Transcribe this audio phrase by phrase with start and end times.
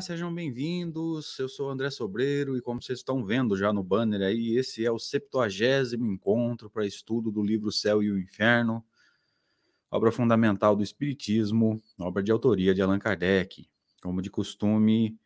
[0.00, 1.38] Olá, sejam bem-vindos.
[1.38, 4.90] Eu sou André Sobreiro e como vocês estão vendo já no banner aí, esse é
[4.90, 8.82] o 70 encontro para estudo do livro Céu e o Inferno,
[9.90, 13.68] obra fundamental do Espiritismo, obra de autoria de Allan Kardec.
[14.02, 15.18] Como de costume,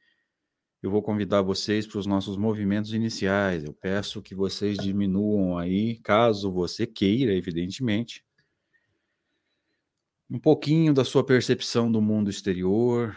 [0.83, 3.63] eu vou convidar vocês para os nossos movimentos iniciais.
[3.63, 8.25] Eu peço que vocês diminuam aí, caso você queira, evidentemente,
[10.29, 13.17] um pouquinho da sua percepção do mundo exterior,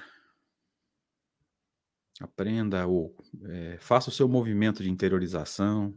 [2.19, 3.15] Aprenda ou
[3.45, 5.93] é, faça o seu movimento de interiorização.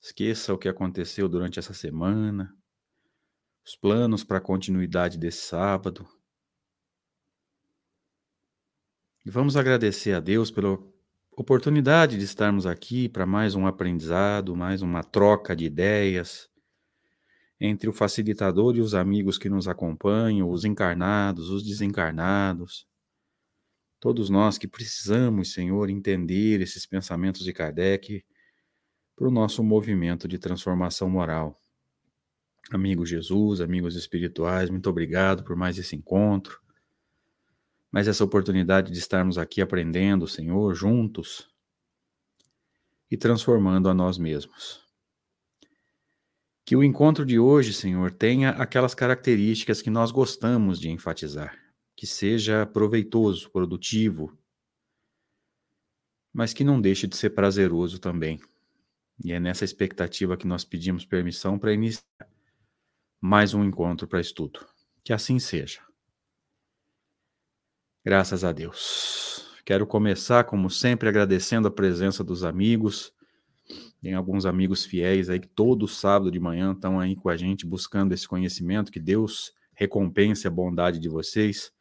[0.00, 2.54] Esqueça o que aconteceu durante essa semana,
[3.64, 6.06] os planos para a continuidade desse sábado.
[9.24, 10.78] E vamos agradecer a Deus pela
[11.30, 16.50] oportunidade de estarmos aqui para mais um aprendizado, mais uma troca de ideias
[17.58, 22.86] entre o facilitador e os amigos que nos acompanham, os encarnados, os desencarnados
[24.02, 28.24] Todos nós que precisamos, Senhor, entender esses pensamentos de Kardec
[29.14, 31.56] para o nosso movimento de transformação moral.
[32.72, 36.60] Amigo Jesus, amigos espirituais, muito obrigado por mais esse encontro,
[37.92, 41.48] mais essa oportunidade de estarmos aqui aprendendo, Senhor, juntos
[43.08, 44.84] e transformando a nós mesmos.
[46.64, 51.61] Que o encontro de hoje, Senhor, tenha aquelas características que nós gostamos de enfatizar
[52.02, 54.36] que seja proveitoso, produtivo,
[56.32, 58.40] mas que não deixe de ser prazeroso também.
[59.24, 62.02] E é nessa expectativa que nós pedimos permissão para iniciar
[63.20, 64.66] mais um encontro para estudo.
[65.04, 65.80] Que assim seja.
[68.04, 69.46] Graças a Deus.
[69.64, 73.12] Quero começar, como sempre, agradecendo a presença dos amigos.
[74.00, 77.64] Tem alguns amigos fiéis aí que todo sábado de manhã estão aí com a gente
[77.64, 78.90] buscando esse conhecimento.
[78.90, 81.72] Que Deus recompense a bondade de vocês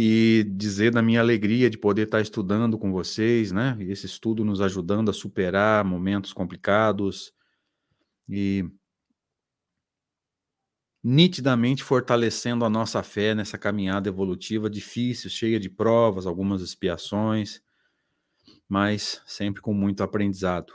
[0.00, 3.76] e dizer da minha alegria de poder estar estudando com vocês, né?
[3.80, 7.32] Esse estudo nos ajudando a superar momentos complicados
[8.28, 8.64] e
[11.02, 17.60] nitidamente fortalecendo a nossa fé nessa caminhada evolutiva difícil, cheia de provas, algumas expiações,
[18.68, 20.72] mas sempre com muito aprendizado.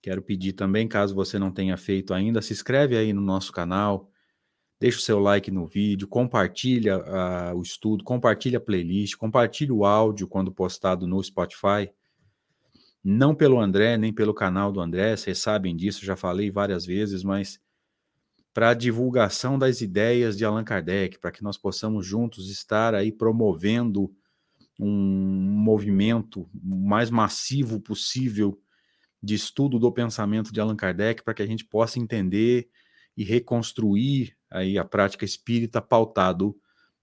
[0.00, 4.10] Quero pedir também, caso você não tenha feito ainda, se inscreve aí no nosso canal,
[4.82, 9.84] deixa o seu like no vídeo, compartilha uh, o estudo, compartilha a playlist, compartilha o
[9.84, 11.88] áudio quando postado no Spotify.
[13.04, 17.22] Não pelo André, nem pelo canal do André, vocês sabem disso, já falei várias vezes,
[17.22, 17.60] mas
[18.52, 23.12] para a divulgação das ideias de Allan Kardec, para que nós possamos juntos estar aí
[23.12, 24.12] promovendo
[24.80, 28.60] um movimento mais massivo possível
[29.22, 32.68] de estudo do pensamento de Allan Kardec, para que a gente possa entender
[33.16, 36.56] e reconstruir aí a prática espírita pautado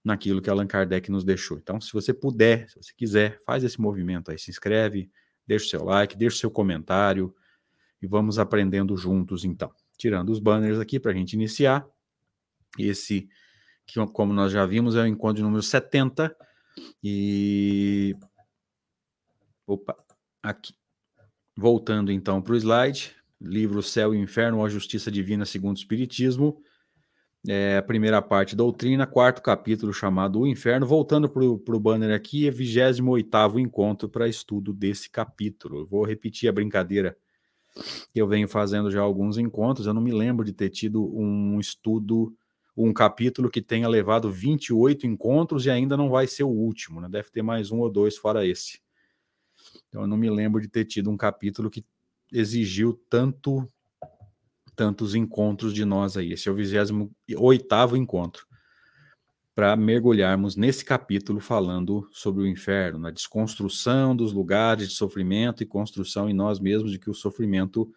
[0.04, 1.58] naquilo que Allan Kardec nos deixou.
[1.58, 5.10] Então, se você puder, se você quiser, faz esse movimento aí, se inscreve,
[5.46, 7.34] deixa o seu like, deixa o seu comentário
[8.00, 9.70] e vamos aprendendo juntos então.
[9.98, 11.86] Tirando os banners aqui para a gente iniciar.
[12.78, 13.28] Esse,
[13.86, 16.34] que como nós já vimos, é o encontro número 70
[17.02, 18.16] e...
[19.66, 19.96] Opa,
[20.42, 20.74] aqui.
[21.56, 26.62] Voltando então para o slide, livro Céu e Inferno a Justiça Divina segundo o Espiritismo,
[27.48, 30.86] é, a primeira parte, doutrina, quarto capítulo chamado O Inferno.
[30.86, 35.80] Voltando para o banner aqui, é 28 encontro para estudo desse capítulo.
[35.80, 37.16] Eu vou repetir a brincadeira
[38.12, 39.86] que eu venho fazendo já alguns encontros.
[39.86, 42.36] Eu não me lembro de ter tido um estudo,
[42.76, 47.08] um capítulo que tenha levado 28 encontros e ainda não vai ser o último, né?
[47.08, 48.80] Deve ter mais um ou dois fora esse.
[49.88, 51.84] Então eu não me lembro de ter tido um capítulo que
[52.30, 53.66] exigiu tanto
[54.80, 56.32] tantos encontros de nós aí.
[56.32, 58.46] Esse é o 28 encontro
[59.54, 65.66] para mergulharmos nesse capítulo falando sobre o inferno, na desconstrução dos lugares de sofrimento e
[65.66, 67.92] construção em nós mesmos de que o sofrimento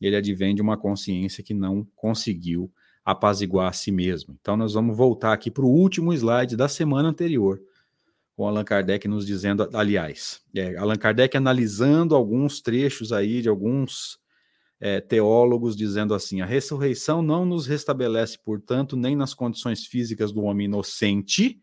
[0.00, 2.70] ele advém de uma consciência que não conseguiu
[3.04, 4.38] apaziguar a si mesmo.
[4.40, 7.60] Então nós vamos voltar aqui para o último slide da semana anterior,
[8.36, 14.21] com Allan Kardec nos dizendo, aliás, é, Allan Kardec analisando alguns trechos aí de alguns
[14.84, 20.42] é, teólogos dizendo assim: a ressurreição não nos restabelece, portanto, nem nas condições físicas do
[20.42, 21.62] homem inocente,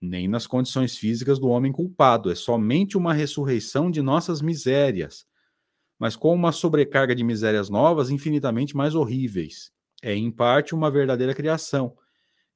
[0.00, 2.30] nem nas condições físicas do homem culpado.
[2.30, 5.26] É somente uma ressurreição de nossas misérias,
[5.98, 9.72] mas com uma sobrecarga de misérias novas infinitamente mais horríveis.
[10.00, 11.96] É, em parte, uma verdadeira criação,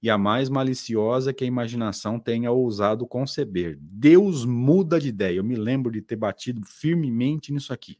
[0.00, 3.76] e a mais maliciosa que a imaginação tenha ousado conceber.
[3.80, 5.38] Deus muda de ideia.
[5.38, 7.98] Eu me lembro de ter batido firmemente nisso aqui.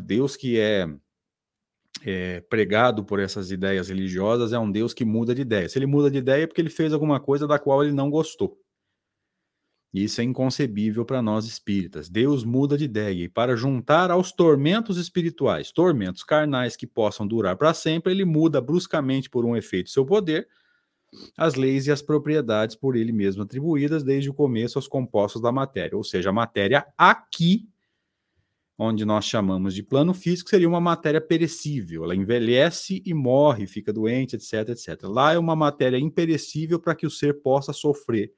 [0.00, 0.86] Deus que é,
[2.04, 5.68] é, pregado por essas ideias religiosas é um Deus que muda de ideia.
[5.68, 8.10] Se ele muda de ideia é porque ele fez alguma coisa da qual ele não
[8.10, 8.58] gostou.
[9.92, 12.08] Isso é inconcebível para nós espíritas.
[12.08, 17.56] Deus muda de ideia e para juntar aos tormentos espirituais, tormentos carnais que possam durar
[17.56, 20.48] para sempre, ele muda bruscamente por um efeito seu poder
[21.36, 25.52] as leis e as propriedades por ele mesmo atribuídas desde o começo aos compostos da
[25.52, 25.96] matéria.
[25.96, 27.68] Ou seja, a matéria aqui,
[28.78, 32.04] onde nós chamamos de plano físico, seria uma matéria perecível.
[32.04, 35.02] Ela envelhece e morre, fica doente, etc, etc.
[35.04, 38.32] Lá é uma matéria imperecível para que o ser possa sofrer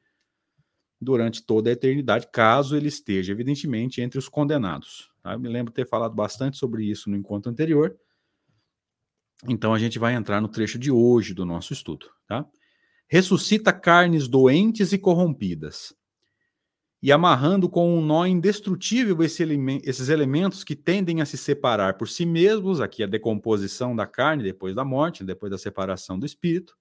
[1.01, 5.11] durante toda a eternidade, caso ele esteja, evidentemente, entre os condenados.
[5.23, 5.35] Tá?
[5.35, 7.97] Eu me lembro ter falado bastante sobre isso no encontro anterior.
[9.47, 12.47] Então a gente vai entrar no trecho de hoje do nosso estudo, tá?
[13.07, 15.95] Ressuscita carnes doentes e corrompidas.
[17.07, 19.45] E amarrando com um nó indestrutível esse
[19.85, 24.43] esses elementos que tendem a se separar por si mesmos, aqui a decomposição da carne
[24.43, 26.77] depois da morte, depois da separação do espírito.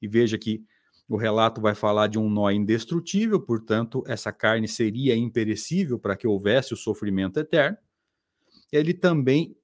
[0.00, 0.64] E veja que
[1.06, 6.26] o relato vai falar de um nó indestrutível, portanto, essa carne seria imperecível para que
[6.26, 7.76] houvesse o sofrimento eterno.
[8.72, 9.54] Ele também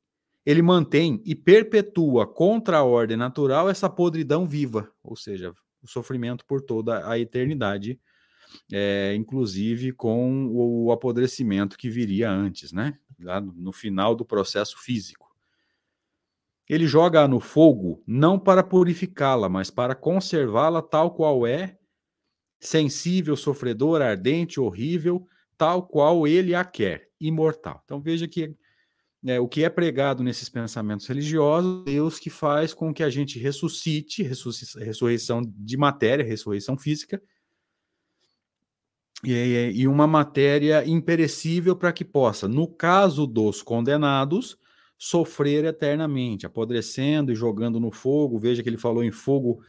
[0.44, 6.44] ele mantém e perpetua contra a ordem natural essa podridão viva, ou seja, o sofrimento
[6.44, 7.98] por toda a eternidade,
[8.72, 12.98] é, inclusive com o apodrecimento que viria antes, né?
[13.20, 15.28] Lá no final do processo físico.
[16.68, 21.78] Ele joga no fogo não para purificá-la, mas para conservá-la tal qual é,
[22.60, 27.80] sensível, sofredora, ardente, horrível, tal qual ele a quer, imortal.
[27.84, 28.54] Então veja que
[29.26, 33.38] é, o que é pregado nesses pensamentos religiosos, Deus que faz com que a gente
[33.38, 37.20] ressuscite, ressurreição de matéria, ressurreição física,
[39.24, 44.56] e, e uma matéria imperecível para que possa, no caso dos condenados,
[44.96, 48.38] sofrer eternamente, apodrecendo e jogando no fogo.
[48.38, 49.60] Veja que ele falou em fogo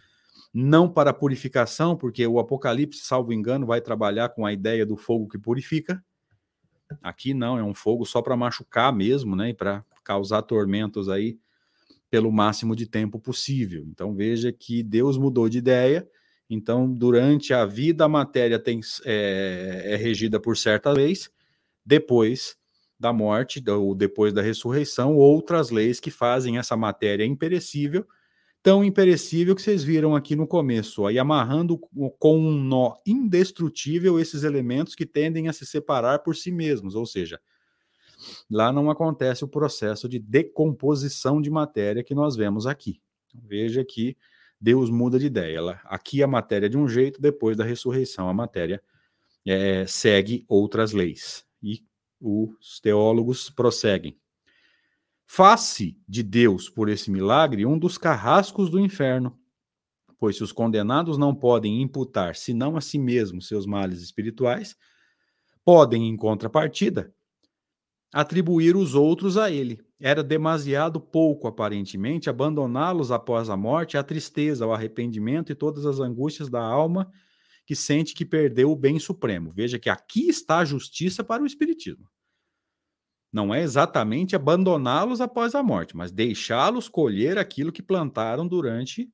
[0.54, 5.28] não para purificação, porque o Apocalipse, salvo engano, vai trabalhar com a ideia do fogo
[5.28, 6.04] que purifica.
[7.04, 9.50] Aqui não, é um fogo só para machucar mesmo, né?
[9.50, 11.38] E para causar tormentos aí
[12.10, 13.86] pelo máximo de tempo possível.
[13.88, 16.07] Então veja que Deus mudou de ideia.
[16.50, 21.30] Então, durante a vida, a matéria tem, é, é regida por certa leis.
[21.86, 22.57] Depois,
[23.00, 28.06] da morte, ou depois da ressurreição, outras leis que fazem essa matéria imperecível,
[28.62, 31.78] tão imperecível que vocês viram aqui no começo, aí amarrando
[32.19, 37.06] com um nó indestrutível esses elementos que tendem a se separar por si mesmos, ou
[37.06, 37.40] seja,
[38.52, 43.00] lá não acontece o processo de decomposição de matéria que nós vemos aqui.
[43.33, 44.18] Veja que
[44.59, 45.80] Deus muda de ideia.
[45.85, 48.81] aqui a matéria é de um jeito, depois da ressurreição a matéria
[49.45, 51.45] é, segue outras leis.
[51.61, 51.83] E
[52.19, 54.18] os teólogos prosseguem.
[55.25, 59.39] Face de Deus por esse milagre um dos carrascos do inferno,
[60.18, 64.75] pois se os condenados não podem imputar senão a si mesmos seus males espirituais,
[65.63, 67.13] podem, em contrapartida,
[68.11, 69.80] atribuir os outros a ele.
[70.01, 75.99] Era demasiado pouco, aparentemente, abandoná-los após a morte à tristeza, ao arrependimento e todas as
[75.99, 77.11] angústias da alma
[77.65, 79.51] que sente que perdeu o bem supremo.
[79.53, 82.09] Veja que aqui está a justiça para o Espiritismo.
[83.31, 89.07] Não é exatamente abandoná-los após a morte, mas deixá-los colher aquilo que plantaram durante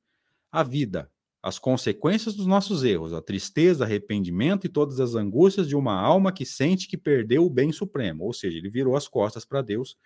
[0.50, 1.10] a vida,
[1.42, 6.32] as consequências dos nossos erros, a tristeza, arrependimento e todas as angústias de uma alma
[6.32, 9.98] que sente que perdeu o bem supremo, ou seja, ele virou as costas para Deus,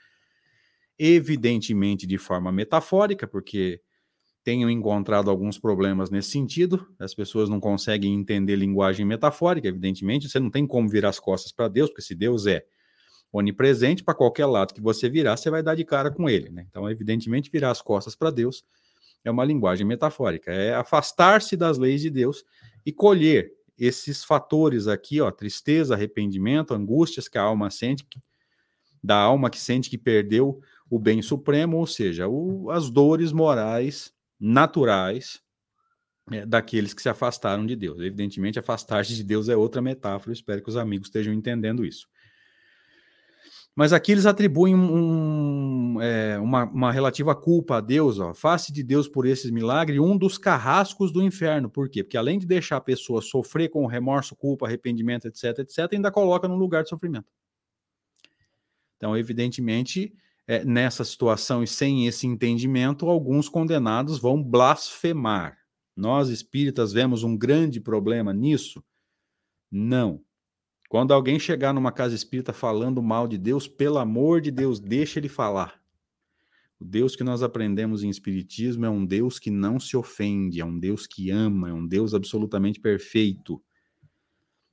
[1.02, 3.80] evidentemente de forma metafórica, porque
[4.44, 6.86] tenho encontrado alguns problemas nesse sentido.
[6.98, 10.28] As pessoas não conseguem entender linguagem metafórica, evidentemente.
[10.28, 12.64] Você não tem como virar as costas para Deus, porque se Deus é
[13.32, 16.50] onipresente, para qualquer lado que você virar, você vai dar de cara com ele.
[16.50, 16.66] Né?
[16.68, 18.62] Então, evidentemente, virar as costas para Deus
[19.24, 22.44] é uma linguagem metafórica, é afastar-se das leis de Deus
[22.84, 28.04] e colher esses fatores aqui, ó, tristeza, arrependimento, angústias que a alma sente,
[29.02, 34.12] da alma que sente que perdeu o bem supremo, ou seja, o, as dores morais
[34.38, 35.40] naturais
[36.32, 38.00] é, daqueles que se afastaram de Deus.
[38.00, 42.08] Evidentemente, afastar-se de Deus é outra metáfora, espero que os amigos estejam entendendo isso.
[43.74, 48.82] Mas aqui eles atribuem um, é, uma, uma, relativa culpa a Deus, ó, face de
[48.82, 51.70] Deus por esses milagres, um dos carrascos do inferno.
[51.70, 52.02] Por quê?
[52.02, 56.48] Porque além de deixar a pessoa sofrer com remorso, culpa, arrependimento, etc., etc., ainda coloca
[56.48, 57.32] num lugar de sofrimento.
[58.96, 60.12] Então, evidentemente,
[60.50, 65.56] é, nessa situação e sem esse entendimento, alguns condenados vão blasfemar.
[65.96, 68.82] Nós espíritas vemos um grande problema nisso?
[69.70, 70.20] Não.
[70.88, 75.20] Quando alguém chegar numa casa espírita falando mal de Deus, pelo amor de Deus, deixa
[75.20, 75.80] ele falar.
[76.80, 80.64] O Deus que nós aprendemos em Espiritismo é um Deus que não se ofende, é
[80.64, 83.62] um Deus que ama, é um Deus absolutamente perfeito.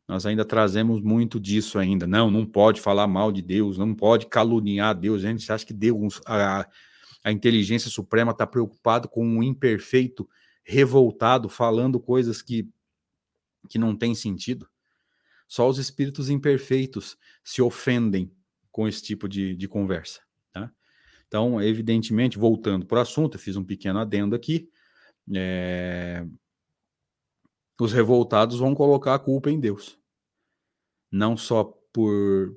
[0.08, 2.08] Nós ainda trazemos muito disso ainda.
[2.08, 5.24] Não, não pode falar mal de Deus, não pode caluniar Deus.
[5.24, 6.68] A gente acha que Deus, a,
[7.24, 10.28] a inteligência suprema está preocupado com um imperfeito
[10.64, 12.70] revoltado, falando coisas que,
[13.70, 14.68] que não têm sentido.
[15.46, 18.32] Só os espíritos imperfeitos se ofendem
[18.72, 20.22] com esse tipo de, de conversa.
[20.54, 20.72] Tá?
[21.28, 24.70] Então, evidentemente, voltando para o assunto, eu fiz um pequeno adendo aqui.
[25.34, 26.26] É...
[27.80, 29.98] Os revoltados vão colocar a culpa em Deus.
[31.12, 32.56] Não só por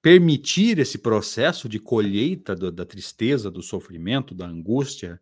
[0.00, 5.20] permitir esse processo de colheita do, da tristeza, do sofrimento, da angústia,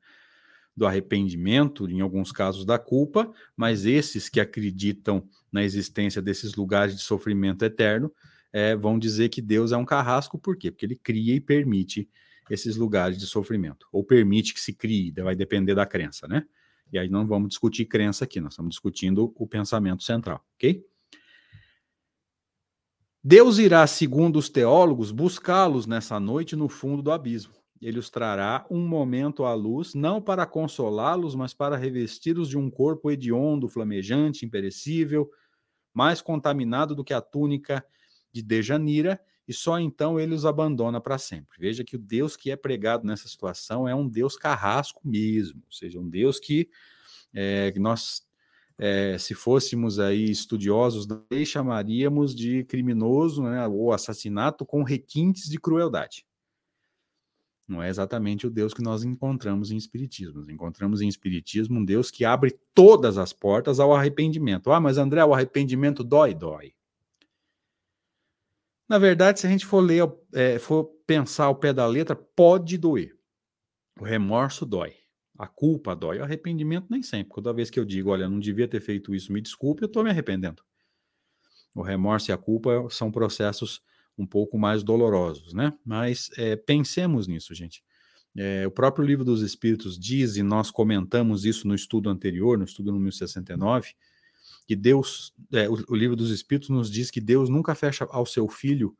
[0.76, 6.96] do arrependimento, em alguns casos da culpa, mas esses que acreditam na existência desses lugares
[6.96, 8.12] de sofrimento eterno
[8.52, 10.70] é, vão dizer que Deus é um carrasco, por quê?
[10.70, 12.08] Porque ele cria e permite
[12.50, 16.44] esses lugares de sofrimento, ou permite que se crie, vai depender da crença, né?
[16.92, 20.84] E aí não vamos discutir crença aqui, nós estamos discutindo o pensamento central, ok?
[23.24, 27.54] Deus irá, segundo os teólogos, buscá-los nessa noite no fundo do abismo.
[27.80, 32.70] Ele os trará um momento à luz, não para consolá-los, mas para revesti-los de um
[32.70, 35.30] corpo hediondo, flamejante, imperecível,
[35.94, 37.84] mais contaminado do que a túnica
[38.32, 39.20] de Dejanira,
[39.52, 41.58] só então ele os abandona para sempre.
[41.58, 45.72] Veja que o Deus que é pregado nessa situação é um Deus carrasco mesmo, ou
[45.72, 46.68] seja, um Deus que,
[47.32, 48.26] é, que nós
[48.78, 51.06] é, se fôssemos aí estudiosos
[51.44, 56.26] chamaríamos de criminoso né, ou assassinato com requintes de crueldade.
[57.68, 60.40] Não é exatamente o Deus que nós encontramos em Espiritismo.
[60.40, 64.70] Nós encontramos em Espiritismo um Deus que abre todas as portas ao arrependimento.
[64.70, 66.34] Ah, mas André, o arrependimento dói?
[66.34, 66.74] Dói.
[68.92, 70.02] Na verdade, se a gente for ler,
[70.34, 73.16] é, for pensar ao pé da letra, pode doer.
[73.98, 74.92] O remorso dói.
[75.38, 77.32] A culpa dói, o arrependimento nem sempre.
[77.32, 80.04] Toda vez que eu digo, olha, não devia ter feito isso, me desculpe, eu estou
[80.04, 80.62] me arrependendo.
[81.74, 83.80] O remorso e a culpa são processos
[84.18, 85.72] um pouco mais dolorosos, né?
[85.82, 87.82] Mas é, pensemos nisso, gente.
[88.36, 92.64] É, o próprio livro dos Espíritos diz, e nós comentamos isso no estudo anterior, no
[92.64, 93.94] estudo número 69,
[94.66, 98.26] que Deus, é, o, o livro dos Espíritos nos diz que Deus nunca fecha ao
[98.26, 98.96] seu filho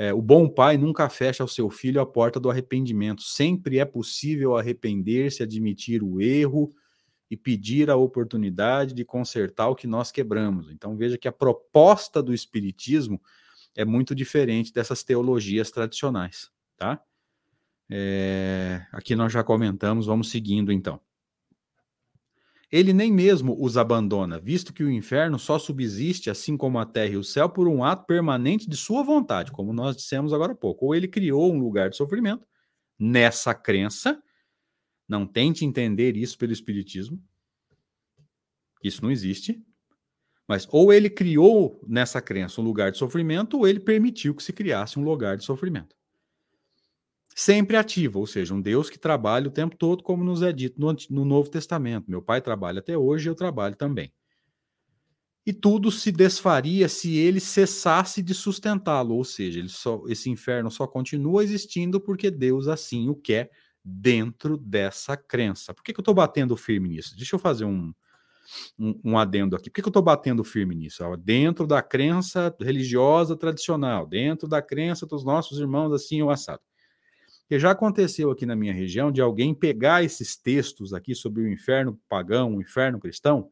[0.00, 3.20] é, o bom pai nunca fecha ao seu filho a porta do arrependimento.
[3.20, 6.72] Sempre é possível arrepender-se, admitir o erro
[7.30, 10.70] e pedir a oportunidade de consertar o que nós quebramos.
[10.70, 13.20] Então veja que a proposta do Espiritismo
[13.76, 16.98] é muito diferente dessas teologias tradicionais, tá?
[17.90, 20.98] É, aqui nós já comentamos, vamos seguindo então
[22.70, 27.14] ele nem mesmo os abandona, visto que o inferno só subsiste, assim como a terra
[27.14, 30.56] e o céu, por um ato permanente de sua vontade, como nós dissemos agora há
[30.56, 30.86] pouco.
[30.86, 32.46] Ou ele criou um lugar de sofrimento,
[32.98, 34.22] nessa crença,
[35.08, 37.20] não tente entender isso pelo Espiritismo,
[38.84, 39.60] isso não existe,
[40.46, 44.52] mas ou ele criou nessa crença um lugar de sofrimento, ou ele permitiu que se
[44.52, 45.99] criasse um lugar de sofrimento
[47.34, 50.80] sempre ativo, ou seja, um Deus que trabalha o tempo todo, como nos é dito
[50.80, 52.10] no, no Novo Testamento.
[52.10, 54.12] Meu pai trabalha até hoje, eu trabalho também.
[55.46, 60.86] E tudo se desfaria se ele cessasse de sustentá-lo, ou seja, só, esse inferno só
[60.86, 63.50] continua existindo porque Deus assim o quer
[63.82, 65.72] dentro dessa crença.
[65.72, 67.16] Por que, que eu estou batendo firme nisso?
[67.16, 67.92] Deixa eu fazer um,
[68.78, 69.70] um, um adendo aqui.
[69.70, 71.02] Por que, que eu estou batendo firme nisso?
[71.16, 76.62] Dentro da crença religiosa tradicional, dentro da crença dos nossos irmãos assim o assado.
[77.50, 81.52] Porque já aconteceu aqui na minha região de alguém pegar esses textos aqui sobre o
[81.52, 83.50] inferno pagão, o inferno cristão,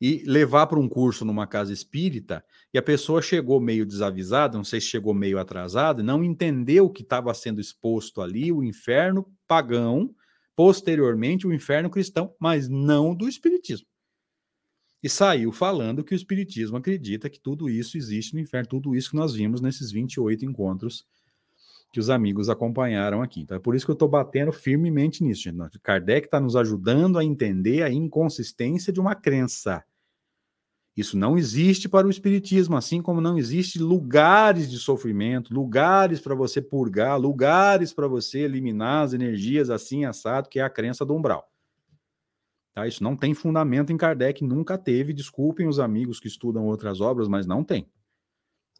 [0.00, 4.64] e levar para um curso numa casa espírita, e a pessoa chegou meio desavisada, não
[4.64, 10.10] sei se chegou meio atrasada, não entendeu que estava sendo exposto ali o inferno pagão,
[10.56, 13.86] posteriormente o inferno cristão, mas não do espiritismo.
[15.02, 19.10] E saiu falando que o espiritismo acredita que tudo isso existe no inferno, tudo isso
[19.10, 21.04] que nós vimos nesses 28 encontros
[21.94, 23.42] que os amigos acompanharam aqui.
[23.42, 25.78] Então é por isso que eu estou batendo firmemente nisso, gente.
[25.78, 29.84] Kardec está nos ajudando a entender a inconsistência de uma crença.
[30.96, 36.34] Isso não existe para o Espiritismo, assim como não existe lugares de sofrimento, lugares para
[36.34, 41.14] você purgar, lugares para você eliminar as energias assim assado, que é a crença do
[41.14, 41.48] umbral.
[42.74, 42.88] Tá?
[42.88, 45.12] Isso não tem fundamento em Kardec, nunca teve.
[45.12, 47.88] Desculpem os amigos que estudam outras obras, mas não tem.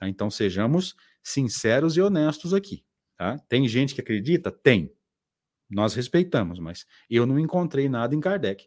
[0.00, 0.08] Tá?
[0.08, 2.82] Então sejamos sinceros e honestos aqui.
[3.16, 3.38] Tá?
[3.48, 4.50] Tem gente que acredita?
[4.50, 4.92] Tem.
[5.70, 8.66] Nós respeitamos, mas eu não encontrei nada em Kardec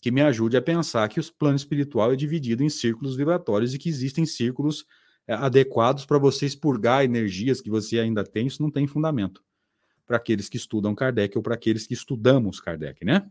[0.00, 3.78] que me ajude a pensar que o plano espiritual é dividido em círculos vibratórios e
[3.78, 4.86] que existem círculos
[5.26, 8.46] é, adequados para você expurgar energias que você ainda tem.
[8.46, 9.42] Isso não tem fundamento
[10.06, 13.28] para aqueles que estudam Kardec ou para aqueles que estudamos Kardec, né?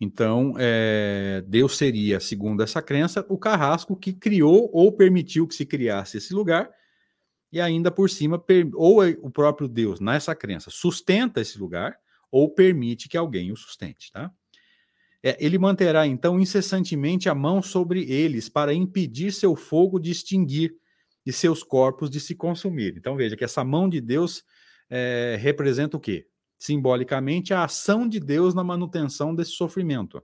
[0.00, 5.64] Então, é, Deus seria, segundo essa crença, o carrasco que criou ou permitiu que se
[5.64, 6.68] criasse esse lugar,
[7.52, 8.42] e ainda por cima,
[8.74, 11.98] ou é o próprio Deus, nessa crença, sustenta esse lugar,
[12.30, 14.32] ou permite que alguém o sustente, tá?
[15.22, 20.74] É, ele manterá então incessantemente a mão sobre eles para impedir seu fogo de extinguir
[21.24, 22.96] e seus corpos de se consumir.
[22.96, 24.42] Então veja que essa mão de Deus
[24.90, 26.26] é, representa o quê?
[26.58, 30.20] Simbolicamente a ação de Deus na manutenção desse sofrimento,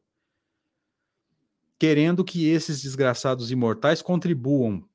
[1.79, 4.88] querendo que esses desgraçados imortais contribuam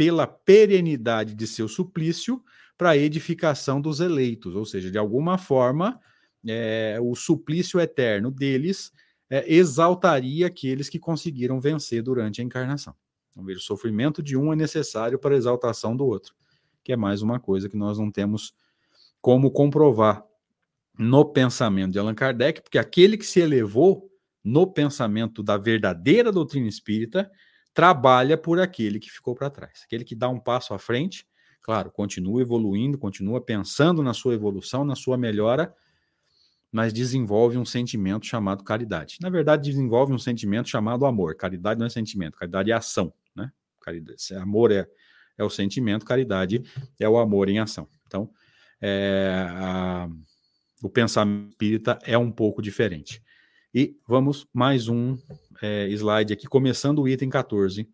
[0.00, 2.42] pela perenidade de seu suplício
[2.78, 6.00] para a edificação dos eleitos, ou seja, de alguma forma
[6.48, 8.90] é, o suplício eterno deles
[9.28, 12.94] é, exaltaria aqueles que conseguiram vencer durante a encarnação.
[13.28, 16.34] Então, veja, o sofrimento de um é necessário para a exaltação do outro,
[16.82, 18.54] que é mais uma coisa que nós não temos
[19.20, 20.24] como comprovar
[20.98, 24.10] no pensamento de Allan Kardec, porque aquele que se elevou
[24.42, 27.30] no pensamento da verdadeira doutrina espírita
[27.72, 29.82] trabalha por aquele que ficou para trás.
[29.84, 31.26] Aquele que dá um passo à frente,
[31.62, 35.74] claro, continua evoluindo, continua pensando na sua evolução, na sua melhora,
[36.72, 39.18] mas desenvolve um sentimento chamado caridade.
[39.20, 41.34] Na verdade, desenvolve um sentimento chamado amor.
[41.36, 43.50] Caridade não é sentimento, caridade é ação, né?
[43.80, 44.86] Caridade, amor é,
[45.36, 46.62] é o sentimento, caridade
[46.98, 47.88] é o amor em ação.
[48.06, 48.30] Então,
[48.80, 50.08] é, a,
[50.82, 53.22] o pensamento espírita é um pouco diferente.
[53.72, 55.16] E vamos mais um
[55.62, 57.88] é, slide aqui, começando o item 14,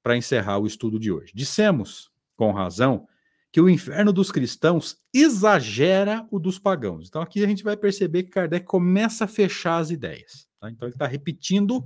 [0.00, 1.32] para encerrar o estudo de hoje.
[1.34, 3.08] Dissemos, com razão,
[3.50, 7.08] que o inferno dos cristãos exagera o dos pagãos.
[7.08, 10.46] Então aqui a gente vai perceber que Kardec começa a fechar as ideias.
[10.60, 10.70] Tá?
[10.70, 11.84] Então ele está repetindo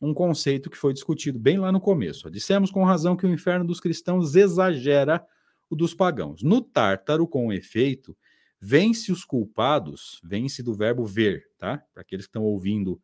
[0.00, 2.30] um conceito que foi discutido bem lá no começo.
[2.30, 5.22] Dissemos com razão que o inferno dos cristãos exagera
[5.68, 6.42] o dos pagãos.
[6.42, 8.16] No Tártaro, com efeito,
[8.60, 11.78] vence os culpados, vence do verbo ver, tá?
[11.92, 13.00] Para aqueles que estão ouvindo,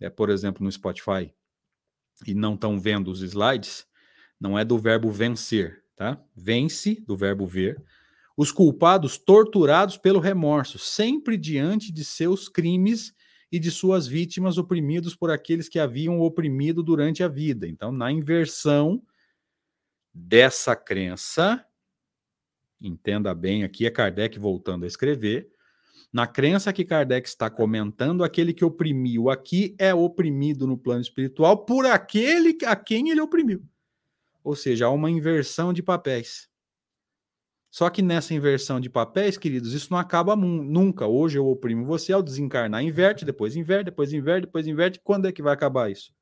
[0.00, 1.32] é, por exemplo, no Spotify
[2.26, 3.86] e não estão vendo os slides,
[4.40, 6.22] não é do verbo vencer, tá?
[6.34, 7.82] Vence, do verbo ver,
[8.36, 13.12] os culpados torturados pelo remorso, sempre diante de seus crimes
[13.50, 17.66] e de suas vítimas oprimidos por aqueles que haviam oprimido durante a vida.
[17.66, 19.02] Então, na inversão
[20.12, 21.64] dessa crença,
[22.80, 25.50] entenda bem, aqui é Kardec voltando a escrever,
[26.12, 31.64] na crença que Kardec está comentando, aquele que oprimiu aqui é oprimido no plano espiritual
[31.66, 33.62] por aquele a quem ele oprimiu.
[34.42, 36.48] Ou seja, há uma inversão de papéis.
[37.70, 41.06] Só que nessa inversão de papéis, queridos, isso não acaba nunca.
[41.06, 45.00] Hoje eu oprimo você, ao desencarnar, inverte, depois inverte, depois inverte, depois inverte.
[45.04, 46.12] Quando é que vai acabar isso?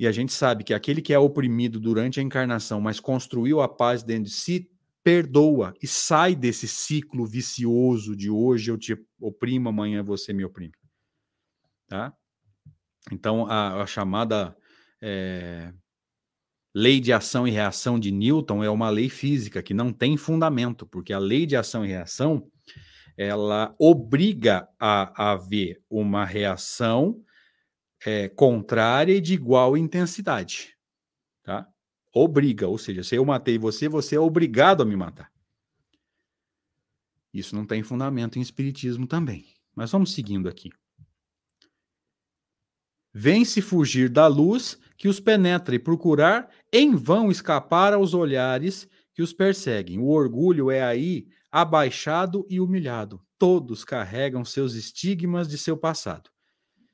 [0.00, 3.68] E a gente sabe que aquele que é oprimido durante a encarnação, mas construiu a
[3.68, 4.66] paz dentro de si,
[5.04, 10.72] perdoa e sai desse ciclo vicioso de hoje eu te oprimo, amanhã você me oprime.
[11.86, 12.14] Tá?
[13.12, 14.56] Então, a, a chamada
[15.02, 15.70] é,
[16.74, 20.86] lei de ação e reação de Newton é uma lei física que não tem fundamento,
[20.86, 22.50] porque a lei de ação e reação
[23.18, 27.22] ela obriga a haver uma reação
[28.04, 30.76] é, contrária e de igual intensidade,
[31.42, 31.68] tá?
[32.12, 35.30] Obriga, ou seja, se eu matei você, você é obrigado a me matar.
[37.32, 39.46] Isso não tem fundamento em espiritismo também.
[39.74, 40.70] Mas vamos seguindo aqui.
[43.12, 49.22] Vem-se fugir da luz que os penetra e procurar em vão escapar aos olhares que
[49.22, 49.98] os perseguem.
[49.98, 53.20] O orgulho é aí abaixado e humilhado.
[53.38, 56.30] Todos carregam seus estigmas de seu passado.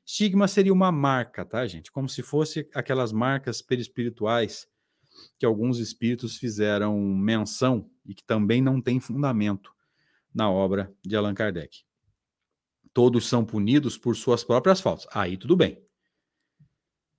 [0.07, 1.91] Estigma seria uma marca, tá, gente?
[1.91, 4.65] Como se fosse aquelas marcas perispirituais
[5.37, 9.69] que alguns espíritos fizeram menção e que também não tem fundamento
[10.33, 11.83] na obra de Allan Kardec.
[12.93, 15.05] Todos são punidos por suas próprias faltas.
[15.11, 15.85] Aí tudo bem.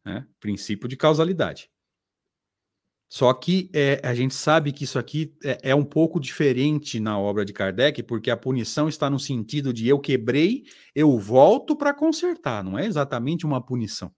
[0.03, 0.27] Né?
[0.41, 1.71] Princípio de causalidade.
[3.09, 7.19] Só que é, a gente sabe que isso aqui é, é, um pouco diferente na
[7.19, 11.95] obra de Kardec, porque a punição está no sentido de eu quebrei, eu volto para
[11.95, 14.13] consertar, não é exatamente uma punição.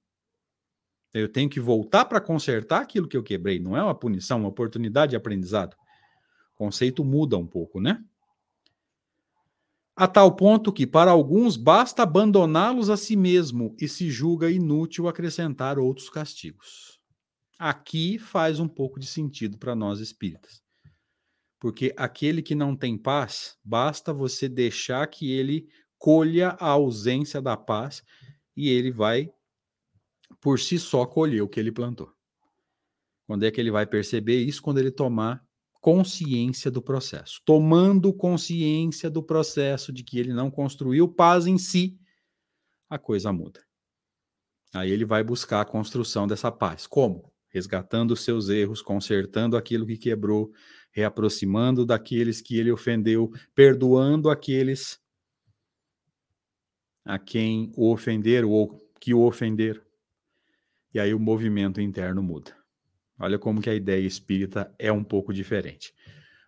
[1.14, 4.48] Eu tenho que voltar para consertar aquilo que eu quebrei, não é uma punição, uma
[4.48, 5.74] oportunidade de aprendizado.
[6.55, 8.05] O conceito muda um pouco, né?
[10.00, 15.07] a tal ponto que, para alguns, basta abandoná-los a si mesmo e se julga inútil
[15.07, 16.99] acrescentar outros castigos.
[17.62, 20.62] Aqui faz um pouco de sentido para nós espíritas.
[21.59, 25.68] Porque aquele que não tem paz, basta você deixar que ele
[25.99, 28.03] colha a ausência da paz
[28.57, 29.31] e ele vai,
[30.40, 32.11] por si só, colher o que ele plantou.
[33.27, 34.62] Quando é que ele vai perceber isso?
[34.62, 35.44] Quando ele tomar
[35.83, 37.42] consciência do processo.
[37.44, 42.01] Tomando consciência do processo de que ele não construiu paz em si,
[42.88, 43.62] a coisa muda.
[44.73, 46.87] Aí ele vai buscar a construção dessa paz.
[46.87, 47.30] Como?
[47.50, 50.50] Resgatando os seus erros, consertando aquilo que quebrou,
[50.92, 55.00] reaproximando daqueles que ele ofendeu, perdoando aqueles
[57.04, 59.80] a quem o ofenderam ou que o ofenderam.
[60.92, 62.56] E aí o movimento interno muda.
[63.18, 65.92] Olha como que a ideia espírita é um pouco diferente.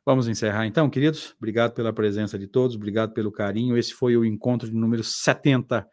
[0.04, 1.34] Vamos encerrar então, queridos?
[1.38, 3.76] Obrigado pela presença de todos, obrigado pelo carinho.
[3.76, 5.86] Esse foi o encontro de número 70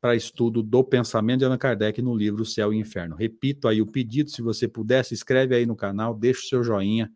[0.00, 3.16] para estudo do pensamento de Allan Kardec no livro Céu e Inferno.
[3.16, 6.64] Repito aí o pedido, se você puder, se inscreve aí no canal, deixa o seu
[6.64, 7.10] joinha,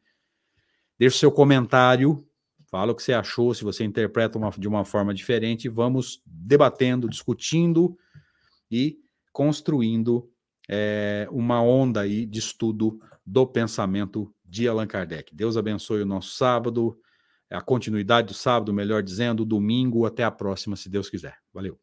[0.99, 2.25] deixa o seu comentário,
[2.71, 7.09] fala o que você achou, se você interpreta uma, de uma forma diferente, vamos debatendo,
[7.09, 7.97] discutindo
[8.71, 8.99] e
[9.33, 10.31] construindo
[10.69, 15.35] é, uma onda aí de estudo do pensamento de Allan Kardec.
[15.35, 16.99] Deus abençoe o nosso sábado,
[17.51, 20.05] a continuidade do sábado, melhor dizendo, domingo.
[20.05, 21.37] Até a próxima, se Deus quiser.
[21.53, 21.79] Valeu.